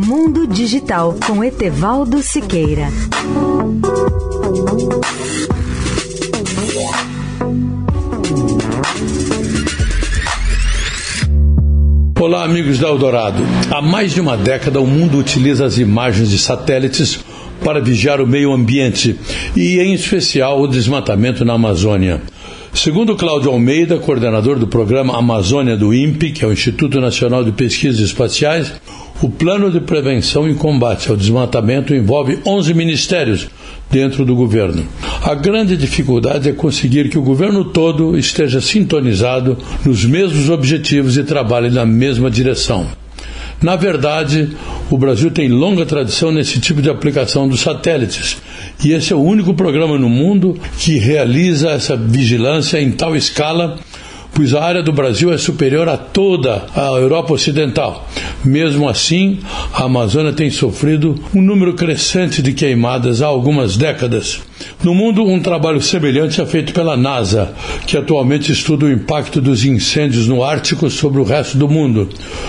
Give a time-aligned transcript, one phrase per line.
[0.00, 2.86] Mundo Digital com Etevaldo Siqueira.
[12.20, 13.42] Olá, amigos da Eldorado.
[13.72, 17.18] Há mais de uma década, o mundo utiliza as imagens de satélites
[17.64, 19.18] para vigiar o meio ambiente
[19.56, 22.22] e, em especial, o desmatamento na Amazônia.
[22.72, 27.50] Segundo Cláudio Almeida, coordenador do programa Amazônia do INPE, que é o Instituto Nacional de
[27.50, 28.72] Pesquisas Espaciais,
[29.20, 33.48] o plano de prevenção e combate ao desmatamento envolve 11 ministérios
[33.90, 34.86] dentro do governo.
[35.22, 41.24] A grande dificuldade é conseguir que o governo todo esteja sintonizado nos mesmos objetivos e
[41.24, 42.86] trabalhe na mesma direção.
[43.60, 44.50] Na verdade,
[44.88, 48.36] o Brasil tem longa tradição nesse tipo de aplicação dos satélites,
[48.84, 53.76] e esse é o único programa no mundo que realiza essa vigilância em tal escala
[54.34, 58.08] pois a área do Brasil é superior a toda a Europa Ocidental.
[58.44, 59.38] Mesmo assim,
[59.72, 64.40] a Amazônia tem sofrido um número crescente de queimadas há algumas décadas.
[64.82, 67.52] No mundo, um trabalho semelhante é feito pela NASA,
[67.86, 72.08] que atualmente estuda o impacto dos incêndios no Ártico sobre o resto do mundo.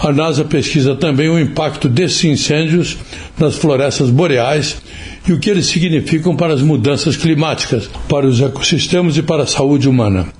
[0.00, 2.96] A NASA pesquisa também o impacto desses incêndios
[3.38, 4.76] nas florestas boreais
[5.26, 9.46] e o que eles significam para as mudanças climáticas, para os ecossistemas e para a
[9.46, 10.39] saúde humana.